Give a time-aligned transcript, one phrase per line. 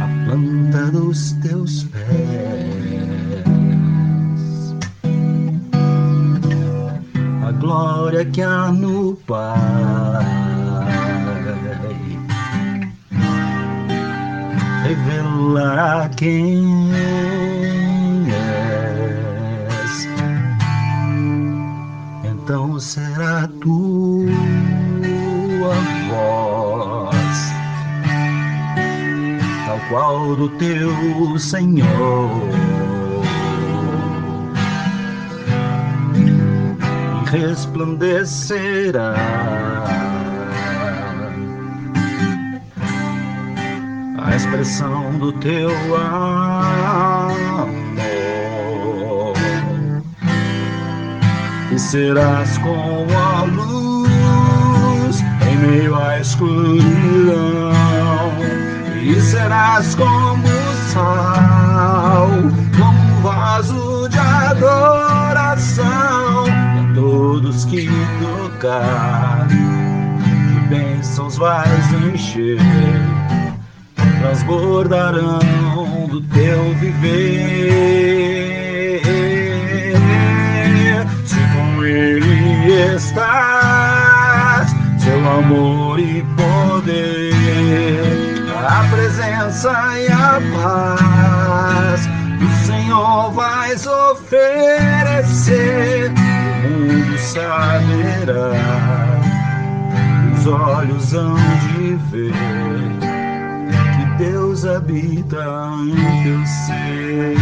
[0.00, 2.00] A planta dos teus pés,
[7.46, 9.58] a glória que há no Pai.
[14.82, 16.89] Revelará quem
[22.50, 24.34] Então será tua
[26.08, 27.52] voz,
[29.66, 32.42] tal qual do teu Senhor.
[37.30, 39.14] Resplandecerá
[44.18, 47.99] a expressão do teu amor.
[51.70, 56.82] E serás como a luz em meio à escuridão.
[59.02, 60.48] E serás como
[60.92, 62.28] sal,
[62.76, 65.84] como um vaso de adoração.
[66.46, 67.88] A todos que
[68.20, 72.58] tocar, de bênçãos vais encher
[74.20, 75.38] transbordarão
[76.08, 78.39] do teu viver.
[86.36, 87.32] Poder,
[88.66, 92.08] a presença e a paz,
[92.40, 94.90] o Senhor vais oferecer.
[96.64, 98.52] O mundo saberá,
[100.34, 103.10] os olhos hão de ver
[104.20, 105.38] Deus habita
[105.82, 107.36] em teu ser.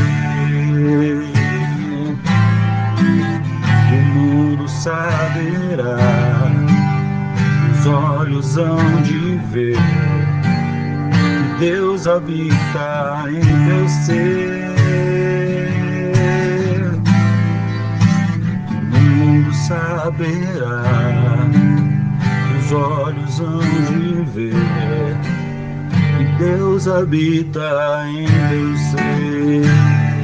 [8.39, 9.77] Olhos hão de ver
[11.13, 14.69] que Deus habita em teu ser.
[18.93, 20.85] O mundo saberá,
[22.61, 24.55] os olhos hão de ver
[26.39, 30.18] Deus habita em teu ser.